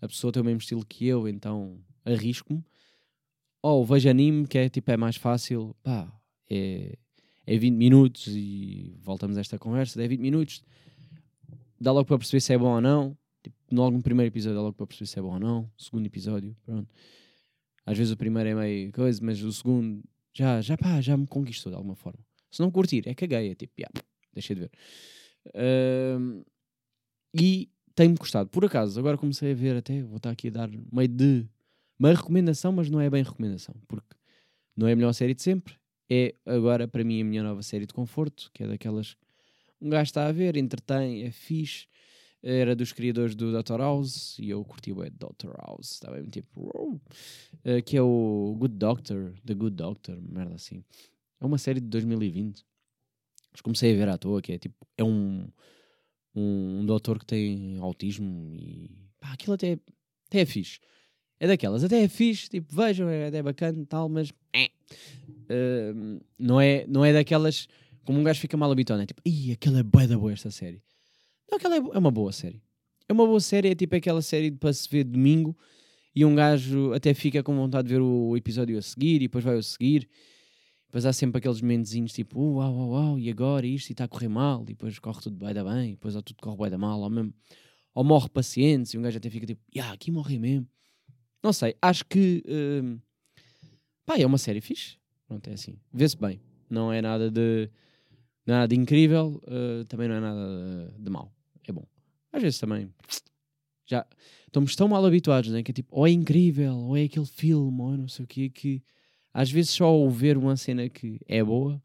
[0.00, 2.64] a pessoa tem o mesmo estilo que eu, então arrisco-me.
[3.62, 6.10] Ou vejo anime, que é tipo, é mais fácil, pá,
[6.48, 6.96] é,
[7.46, 10.64] é 20 minutos e voltamos a esta conversa, é 20 minutos,
[11.78, 13.16] dá logo para perceber se é bom ou não.
[13.72, 15.70] Logo no primeiro episódio dá logo para perceber se é bom ou não.
[15.76, 16.92] Segundo episódio, pronto.
[17.86, 20.02] Às vezes o primeiro é meio coisa, mas o segundo
[20.32, 22.20] já, já, pá, já me conquistou de alguma forma.
[22.50, 23.92] Se não curtir, é caguei, é tipo, yeah,
[24.32, 24.70] deixei de ver.
[25.48, 26.44] Uh,
[27.34, 28.48] e tem-me gostado.
[28.50, 31.46] Por acaso, agora comecei a ver até, vou estar aqui a dar meio de
[31.98, 34.16] uma recomendação, mas não é bem recomendação, porque
[34.76, 35.74] não é a melhor série de sempre.
[36.08, 39.16] É agora, para mim, a minha nova série de conforto, que é daquelas.
[39.80, 41.86] Um gajo está a ver, entretém, é fixe.
[42.42, 43.78] Era dos criadores do Dr.
[43.78, 45.52] House e eu curti o Dr.
[45.58, 47.00] House, estava bem tipo.
[47.64, 50.82] Uh, que é o Good Doctor, The Good Doctor, merda assim.
[51.38, 52.64] É uma série de 2020.
[53.52, 55.48] Mas comecei a ver à toa, que é tipo, é um,
[56.34, 59.78] um, um doutor que tem autismo e pá, aquilo até,
[60.28, 60.78] até é fixe.
[61.38, 66.60] É daquelas, até é fixe, tipo, vejam, é, é bacana e tal, mas uh, não,
[66.60, 67.66] é, não é daquelas
[68.04, 70.50] como um gajo fica mal habituado, é tipo, ih, aquela é boa da boa esta
[70.50, 70.82] série.
[71.50, 72.62] Não, aquela é, é uma boa série.
[73.08, 75.56] É uma boa série, é tipo aquela série para se ver domingo
[76.14, 79.44] e um gajo até fica com vontade de ver o episódio a seguir e depois
[79.44, 80.08] vai a seguir.
[80.86, 83.90] Depois há sempre aqueles momentozinhos tipo, uh, uau, uau, uau, e agora isto?
[83.90, 86.22] E está a correr mal, e depois corre tudo bem da bem, e depois ou
[86.22, 87.32] tudo corre bem da mal, ou mesmo,
[87.94, 90.66] ou morre pacientes, e um gajo até fica tipo, ah, aqui morre mesmo.
[91.44, 93.00] Não sei, acho que, uh,
[94.04, 94.96] pá, é uma série fixe,
[95.28, 97.70] pronto, é assim, vê-se bem, não é nada de,
[98.44, 101.32] nada de incrível, uh, também não é nada de, de mal,
[101.66, 101.86] é bom.
[102.32, 102.92] Às vezes também,
[103.86, 104.06] já,
[104.46, 107.80] estamos tão mal habituados, né, que é tipo, ou é incrível, ou é aquele filme,
[107.80, 108.82] ou não sei o quê, que
[109.32, 111.82] às vezes só ouvir uma cena que é boa,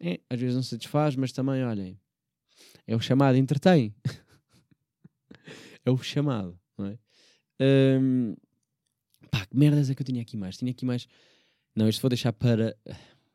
[0.00, 1.98] é, às vezes não satisfaz, mas também, olhem,
[2.86, 3.94] é o chamado entretém.
[5.84, 6.98] é o chamado, não é?
[7.60, 8.34] Um,
[9.30, 10.56] pá, que merdas é que eu tinha aqui mais?
[10.56, 11.06] Tinha aqui mais.
[11.74, 12.76] Não, isto vou deixar para.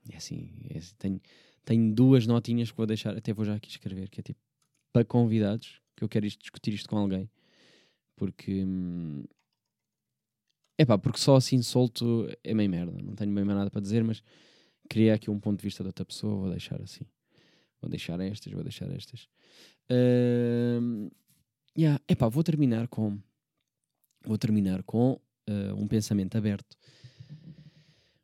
[0.09, 1.21] É assim, é assim tenho,
[1.63, 4.39] tenho duas notinhas que vou deixar, até vou já aqui escrever, que é tipo
[4.97, 7.29] para convidados, que eu quero isto, discutir isto com alguém,
[8.15, 9.23] porque hum,
[10.77, 12.91] é pá, porque só assim solto é meio merda.
[13.03, 14.23] Não tenho bem mais nada para dizer, mas
[14.89, 16.35] queria aqui um ponto de vista de outra pessoa.
[16.35, 17.05] Vou deixar assim.
[17.79, 19.27] Vou deixar estas, vou deixar estas.
[19.89, 21.11] Uh,
[21.77, 23.19] yeah, epá, vou terminar com.
[24.25, 26.75] Vou terminar com uh, um pensamento aberto.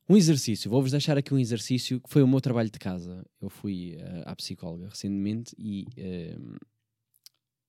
[0.08, 0.70] Um exercício.
[0.70, 3.26] Vou-vos deixar aqui um exercício que foi o meu trabalho de casa.
[3.40, 6.58] Eu fui uh, à psicóloga recentemente e, uh,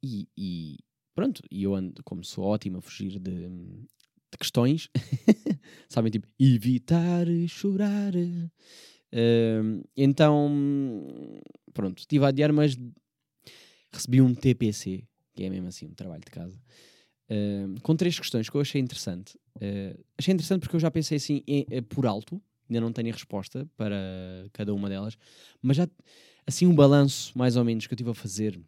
[0.03, 0.79] e, e,
[1.15, 1.43] pronto.
[1.51, 4.89] E eu ando, como sou ótimo a fugir de, de questões,
[5.89, 8.15] sabem, tipo, evitar chorar.
[8.17, 11.41] Uh, então,
[11.73, 12.77] pronto, estive a adiar, mas
[13.93, 16.61] recebi um TPC, que é mesmo assim, um trabalho de casa,
[17.31, 19.39] uh, com três questões que eu achei interessante.
[19.57, 23.11] Uh, achei interessante porque eu já pensei assim, em, eh, por alto, ainda não tenho
[23.11, 23.97] a resposta para
[24.53, 25.17] cada uma delas,
[25.63, 25.89] mas já,
[26.47, 28.61] assim, um balanço mais ou menos que eu estive a fazer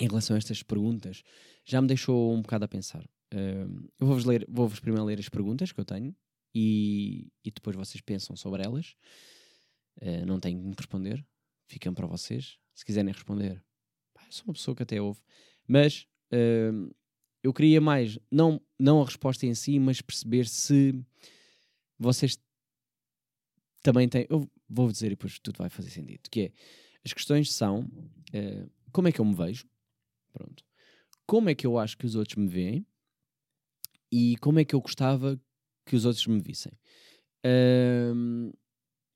[0.00, 1.22] em relação a estas perguntas
[1.64, 3.04] já me deixou um bocado a pensar.
[3.32, 6.14] Uh, eu vou-vos ler, vou-vos primeiro ler as perguntas que eu tenho
[6.54, 8.96] e, e depois vocês pensam sobre elas.
[10.00, 11.24] Uh, não tenho me responder,
[11.66, 12.58] ficam para vocês.
[12.74, 13.62] Se quiserem responder,
[14.14, 15.20] pá, sou uma pessoa que até ouve,
[15.68, 16.90] mas uh,
[17.42, 20.94] eu queria mais, não, não a resposta em si, mas perceber se
[21.98, 22.38] vocês
[23.82, 24.26] também têm.
[24.28, 26.28] Eu vou dizer e depois tudo vai fazer sentido.
[26.30, 26.52] Que é
[27.04, 29.66] As questões são uh, como é que eu me vejo?
[30.32, 30.64] Pronto.
[31.26, 32.86] Como é que eu acho que os outros me veem?
[34.12, 35.40] E como é que eu gostava
[35.86, 36.72] que os outros me vissem?
[37.46, 38.52] Uh,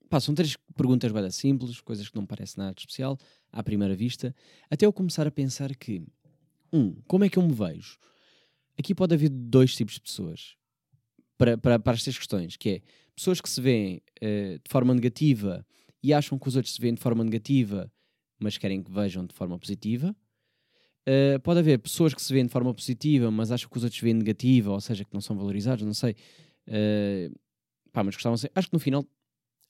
[0.09, 3.17] pá, são três perguntas bem simples, coisas que não parecem nada de especial
[3.51, 4.33] à primeira vista,
[4.69, 6.01] até eu começar a pensar que,
[6.71, 7.97] um, como é que eu me vejo?
[8.77, 10.55] Aqui pode haver dois tipos de pessoas
[11.37, 12.81] para, para, para estas questões, que é
[13.15, 15.65] pessoas que se veem uh, de forma negativa
[16.03, 17.91] e acham que os outros se veem de forma negativa,
[18.39, 20.15] mas querem que vejam de forma positiva.
[21.07, 23.99] Uh, pode haver pessoas que se veem de forma positiva, mas acham que os outros
[23.99, 26.15] se veem negativa, ou seja, que não são valorizados, não sei.
[26.67, 27.33] Uh,
[27.91, 29.05] pá, mas gostavam de Acho que no final,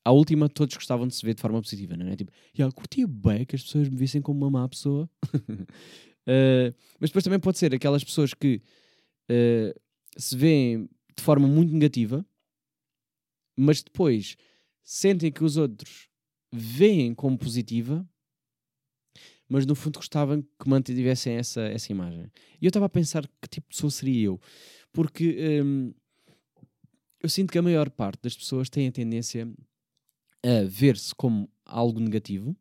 [0.03, 2.15] à última, todos gostavam de se ver de forma positiva, não é?
[2.15, 5.09] Tipo, yeah, curtia bem que as pessoas me vissem como uma má pessoa.
[5.33, 8.61] uh, mas depois também pode ser aquelas pessoas que
[10.17, 12.25] se veem de forma muito negativa,
[13.57, 14.35] mas depois
[14.83, 16.09] sentem que os outros
[16.51, 18.07] veem como positiva,
[19.47, 22.31] mas no fundo gostavam que mantivessem essa, essa imagem.
[22.61, 24.39] E eu estava a pensar que tipo de pessoa seria eu,
[24.91, 25.93] porque hum,
[27.21, 29.51] eu sinto que a maior parte das pessoas tem a tendência
[30.43, 32.55] a ver-se como algo negativo,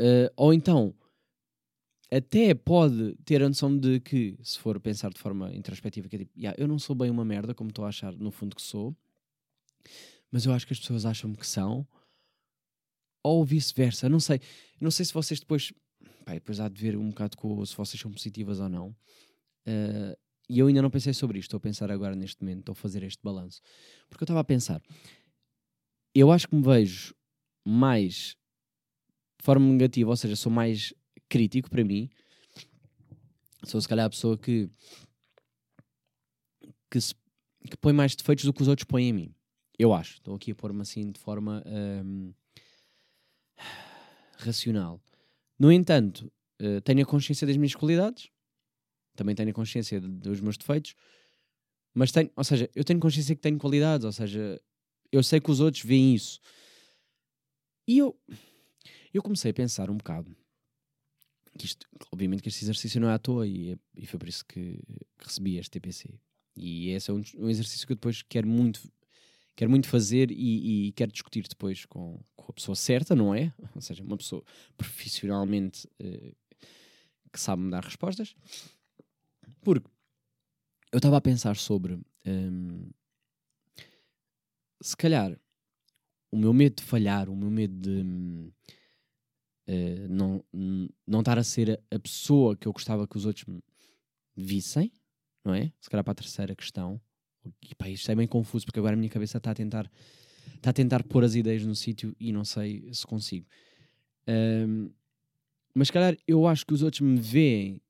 [0.00, 0.94] uh, ou então
[2.16, 6.18] até pode ter a noção de que, se for pensar de forma introspectiva, que é
[6.20, 8.62] tipo, yeah, eu não sou bem uma merda, como estou a achar no fundo que
[8.62, 8.96] sou,
[10.30, 11.86] mas eu acho que as pessoas acham que são,
[13.22, 14.40] ou vice-versa, não sei.
[14.80, 15.72] Não sei se vocês depois,
[16.24, 18.88] pá, depois há de ver um bocado com, se vocês são positivas ou não.
[19.66, 20.16] Uh,
[20.48, 22.76] e eu ainda não pensei sobre isto, estou a pensar agora neste momento, estou a
[22.76, 23.60] fazer este balanço.
[24.08, 24.80] Porque eu estava a pensar,
[26.14, 27.14] eu acho que me vejo
[27.64, 28.36] mais
[29.38, 30.92] de forma negativa, ou seja, sou mais
[31.28, 32.08] crítico para mim.
[33.64, 34.68] Sou se calhar a pessoa que,
[36.90, 37.14] que, se,
[37.70, 39.34] que põe mais defeitos do que os outros põem em mim.
[39.78, 40.14] Eu acho.
[40.14, 42.32] Estou aqui a pôr-me assim de forma um,
[44.38, 45.00] racional.
[45.58, 48.30] No entanto, uh, tenho a consciência das minhas qualidades,
[49.16, 50.94] também tenho a consciência dos meus defeitos,
[51.94, 54.60] mas tenho, ou seja, eu tenho consciência que tenho qualidades, ou seja,
[55.12, 56.40] eu sei que os outros veem isso.
[57.86, 58.18] E eu,
[59.12, 60.36] eu comecei a pensar um bocado
[61.58, 64.28] que isto, obviamente que este exercício não é à toa e, é, e foi por
[64.28, 64.82] isso que,
[65.18, 66.18] que, recebi este TPC.
[66.56, 68.80] E esse é um, um, exercício que eu depois quero muito,
[69.56, 73.52] quero muito fazer e, e quero discutir depois com, com, a pessoa certa, não é?
[73.74, 74.44] Ou seja, uma pessoa
[74.76, 76.36] profissionalmente uh,
[77.32, 78.34] que sabe me dar respostas.
[79.62, 79.88] Porque
[80.92, 82.90] eu estava a pensar sobre um,
[84.80, 85.36] se calhar
[86.30, 88.52] o meu medo de falhar, o meu medo de.
[89.66, 90.44] Uh, não,
[91.06, 93.62] não estar a ser a, pessoa que eu gostava que os outros me
[94.36, 94.92] vissem,
[95.44, 95.72] não é?
[95.80, 97.00] Se calhar para a terceira questão.
[97.62, 99.90] E pá, isto é bem confuso porque agora a minha cabeça está a tentar
[100.54, 103.46] está a tentar pôr as ideias no sítio e não sei se consigo.
[104.28, 104.90] Um,
[105.74, 107.80] mas se calhar eu acho que os outros me veem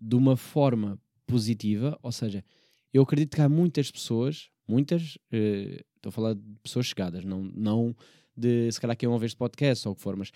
[0.00, 2.44] de uma forma positiva, ou seja,
[2.92, 7.42] eu acredito que há muitas pessoas, muitas, uh, estou a falar de pessoas chegadas, não,
[7.42, 7.96] não
[8.36, 10.30] de se calhar que é vez de podcast ou o que for, mas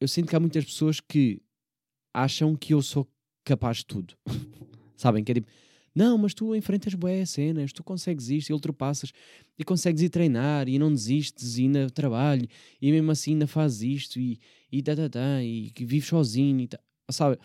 [0.00, 1.40] eu sinto que há muitas pessoas que
[2.12, 3.08] acham que eu sou
[3.44, 4.14] capaz de tudo.
[4.96, 5.24] Sabem?
[5.24, 5.50] Que é tipo,
[5.94, 9.12] não, mas tu enfrentas boas cenas, tu consegues isto e ultrapassas
[9.56, 12.48] e consegues ir treinar e não desistes e ainda trabalho
[12.82, 14.40] e mesmo assim ainda fazes isto e,
[14.72, 16.80] e tá, tá, tá, e que vives sozinho e tá.
[17.10, 17.38] Sabe?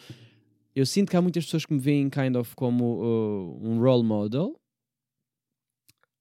[0.75, 4.03] Eu sinto que há muitas pessoas que me veem kind of como uh, um role
[4.03, 4.59] model,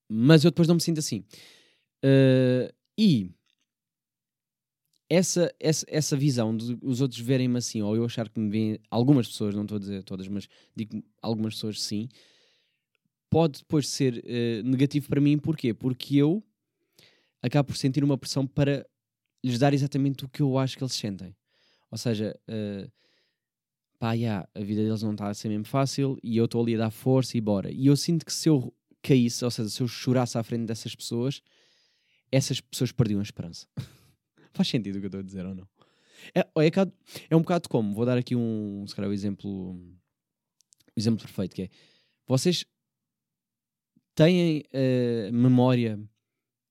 [0.09, 1.25] mas eu depois não me sinto assim.
[2.05, 3.31] Uh, e
[5.11, 8.79] essa, essa, essa visão de os outros verem-me assim, ou eu achar que me veem,
[8.91, 12.09] algumas pessoas, não estou a dizer todas, mas digo algumas pessoas sim,
[13.31, 15.73] pode depois ser uh, negativo para mim, porquê?
[15.73, 16.43] Porque eu
[17.43, 18.87] acabo por sentir uma pressão para
[19.43, 21.35] lhes dar exatamente o que eu acho que eles sentem.
[21.91, 22.91] Ou seja, uh,
[23.99, 26.75] pá, yeah, a vida deles não está a ser mesmo fácil e eu estou ali
[26.75, 27.71] a dar força e bora.
[27.71, 30.95] E eu sinto que se eu caísse, ou seja, se eu chorasse à frente dessas
[30.95, 31.41] pessoas,
[32.31, 33.67] essas pessoas perdiam a esperança.
[34.59, 35.69] Faz sentido o que eu estou a dizer ou não?
[36.35, 36.71] É, é,
[37.31, 39.97] é um bocado como, vou dar aqui um, se calhar, um exemplo, um
[40.97, 41.71] exemplo perfeito, que é,
[42.27, 42.65] vocês
[44.17, 45.97] têm uh, memória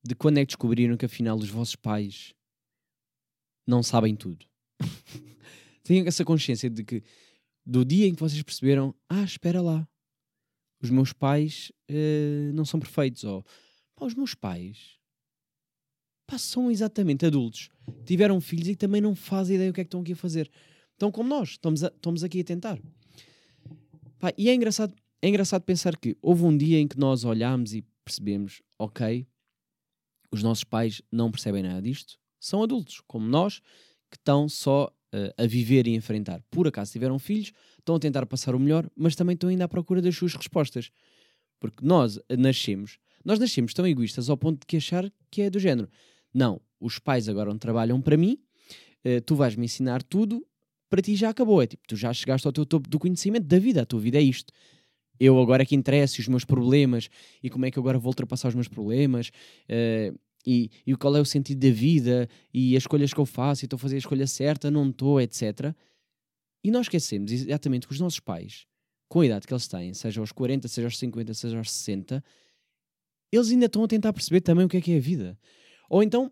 [0.04, 2.34] de quando é que descobriram que afinal os vossos pais
[3.66, 4.46] não sabem tudo.
[5.82, 7.02] Tenham essa consciência de que
[7.66, 9.88] do dia em que vocês perceberam, ah, espera lá,
[10.82, 13.46] os meus pais uh, não são perfeitos, ou
[13.96, 14.98] pá, os meus pais
[16.28, 17.70] pá, são exatamente adultos,
[18.06, 20.52] tiveram filhos e também não fazem ideia o que é que estão aqui a fazer.
[20.92, 22.80] Estão como nós, estamos, a, estamos aqui a tentar.
[24.20, 27.74] Pá, e é engraçado, é engraçado pensar que houve um dia em que nós olhámos
[27.74, 29.26] e percebemos, ok,
[30.32, 33.60] os nossos pais não percebem nada disto, São adultos, como nós,
[34.12, 36.44] que estão só uh, a viver e enfrentar.
[36.52, 39.68] Por acaso tiveram filhos, estão a tentar passar o melhor, mas também estão ainda à
[39.68, 40.92] procura das suas respostas.
[41.60, 45.60] Porque nós nascemos, nós nascemos tão egoístas ao ponto de que achar que é do
[45.60, 45.90] género.
[46.38, 48.38] Não, os pais agora não trabalham para mim,
[49.04, 50.46] uh, tu vais me ensinar tudo,
[50.88, 51.64] para ti já acabou.
[51.64, 54.20] É tipo, tu já chegaste ao teu topo do conhecimento da vida, a tua vida
[54.20, 54.54] é isto.
[55.20, 57.10] Eu agora é que interessa os meus problemas
[57.42, 61.18] e como é que eu agora vou ultrapassar os meus problemas uh, e, e qual
[61.18, 63.96] é o sentido da vida e as escolhas que eu faço e estou a fazer
[63.96, 65.74] a escolha certa, não estou, etc.
[66.64, 68.68] E nós esquecemos exatamente que os nossos pais,
[69.10, 72.24] com a idade que eles têm, seja aos 40, seja aos 50, seja aos 60,
[73.32, 75.36] eles ainda estão a tentar perceber também o que é que é a vida.
[75.90, 76.32] Ou então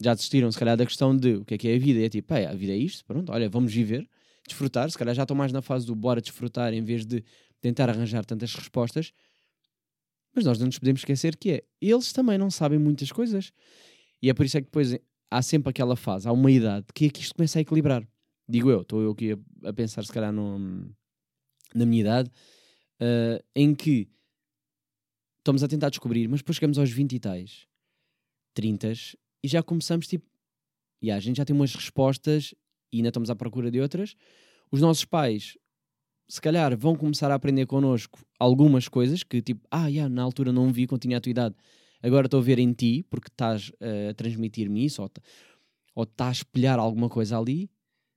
[0.00, 2.00] já desistiram, se calhar, da questão de o que é que é a vida.
[2.00, 4.08] E é tipo, a vida é isto, pronto, olha, vamos viver,
[4.46, 4.90] desfrutar.
[4.90, 7.24] Se calhar já estão mais na fase do bora desfrutar em vez de
[7.60, 9.12] tentar arranjar tantas respostas.
[10.34, 13.52] Mas nós não nos podemos esquecer que é, eles também não sabem muitas coisas.
[14.20, 14.96] E é por isso é que depois
[15.30, 18.06] há sempre aquela fase, há uma idade, que é que isto começa a equilibrar.
[18.48, 20.58] Digo eu, estou eu aqui a, a, pensar, se calhar, no,
[21.74, 22.30] na minha idade,
[23.00, 24.08] uh, em que
[25.38, 27.66] estamos a tentar descobrir, mas depois chegamos aos 20 e tais,
[28.54, 28.92] 30
[29.42, 30.24] e já começamos tipo,
[31.02, 32.54] e a gente já tem umas respostas
[32.92, 34.16] e ainda estamos à procura de outras.
[34.70, 35.58] Os nossos pais,
[36.28, 40.52] se calhar, vão começar a aprender connosco algumas coisas que, tipo, ah, yeah, na altura
[40.52, 41.54] não vi quando tinha a tua idade,
[42.02, 45.10] agora estou a ver em ti porque estás uh, a transmitir-me isso ou,
[45.94, 47.68] ou estás a espelhar alguma coisa ali.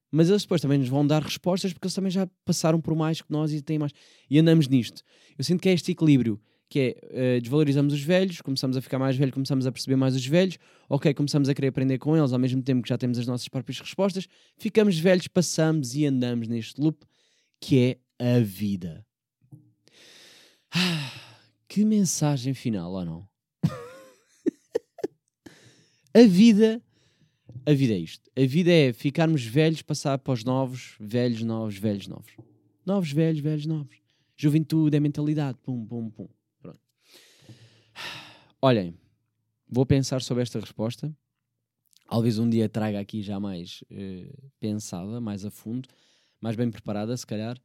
[0.10, 3.22] Mas eles depois também nos vão dar respostas porque eles também já passaram por mais
[3.22, 3.92] que nós e têm mais.
[4.30, 5.02] E andamos nisto.
[5.38, 9.00] Eu sinto que é este equilíbrio que é uh, desvalorizamos os velhos, começamos a ficar
[9.00, 10.58] mais velho, começamos a perceber mais os velhos,
[10.90, 13.48] ok, começamos a querer aprender com eles ao mesmo tempo que já temos as nossas
[13.48, 14.28] próprias respostas,
[14.58, 17.06] ficamos velhos, passamos e andamos neste loop
[17.60, 19.06] que é a vida.
[20.74, 21.14] Ah,
[21.68, 23.28] que mensagem final, ou não?
[26.14, 26.82] a vida,
[27.66, 28.30] a vida é isto.
[28.38, 32.36] A vida é ficarmos velhos, passar para os novos, velhos, novos, velhos, novos.
[32.86, 33.98] Novos, velhos, velhos, novos.
[34.36, 35.58] Juventude é mentalidade.
[35.64, 36.28] Pum, pum, pum.
[38.60, 38.98] Olhem,
[39.70, 41.16] vou pensar sobre esta resposta.
[42.10, 45.88] Talvez um dia traga aqui já mais uh, pensada, mais a fundo,
[46.42, 47.56] mais bem preparada, se calhar.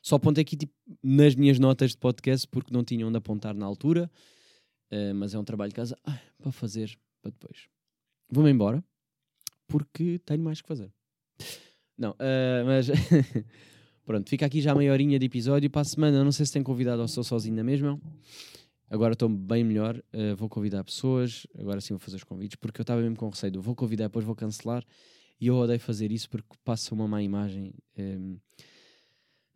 [0.00, 3.66] Só apontei aqui tipo, nas minhas notas de podcast porque não tinha onde apontar na
[3.66, 4.08] altura,
[4.92, 7.66] uh, mas é um trabalho de casa ah, para fazer para depois.
[8.30, 8.84] Vou-me embora
[9.66, 10.92] porque tenho mais que fazer.
[11.98, 12.86] Não, uh, mas
[14.06, 15.68] pronto, fica aqui já meia horinha de episódio.
[15.68, 18.00] Para a semana, não sei se tem convidado ou sou sozinho na mesma.
[18.88, 22.80] Agora estou bem melhor, uh, vou convidar pessoas, agora sim vou fazer os convites, porque
[22.80, 24.84] eu estava mesmo com receio, vou convidar, depois vou cancelar,
[25.40, 27.74] e eu odeio fazer isso porque passa uma má imagem.
[27.98, 28.36] Um, ehm,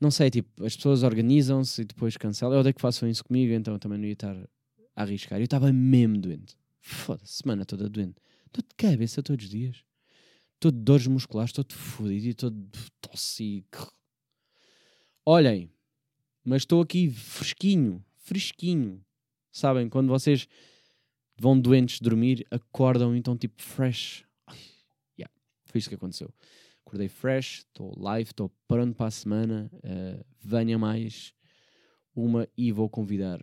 [0.01, 2.55] não sei, tipo, as pessoas organizam-se e depois cancelam.
[2.55, 4.35] Eu odeio que façam isso comigo, então também não ia estar
[4.97, 5.39] a arriscar.
[5.39, 6.57] Eu estava mesmo doente.
[6.81, 8.17] Foda-se, semana toda doente.
[8.47, 9.85] Estou de cabeça todos os dias.
[10.55, 13.65] Estou de dores musculares, estou de fodido e estou de tosse.
[15.25, 15.71] Olhem,
[16.45, 19.05] mas estou aqui fresquinho, fresquinho.
[19.51, 20.47] Sabem, quando vocês
[21.39, 24.25] vão doentes dormir, acordam então tipo fresh.
[25.19, 25.33] yeah,
[25.65, 26.33] foi isso que aconteceu.
[26.87, 29.71] Acordei fresh, estou live, estou pronto para a semana.
[29.77, 31.33] Uh, venha mais
[32.15, 33.43] uma e vou convidar.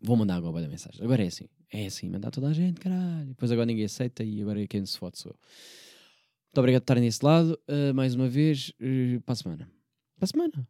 [0.00, 1.02] Vou mandar agora da mensagem.
[1.02, 3.28] Agora é assim, é assim, mandar toda a gente, caralho.
[3.28, 5.38] Depois agora ninguém aceita e agora quem se fode sou eu.
[6.48, 7.58] Muito obrigado por estarem desse lado.
[7.68, 9.70] Uh, mais uma vez, uh, para a semana.
[10.16, 10.68] Para a semana.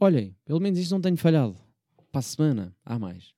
[0.00, 1.56] Olhem, pelo menos isto não tenho falhado.
[2.10, 3.32] Para a semana, há mais.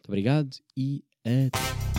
[0.00, 1.89] Muito obrigado e até.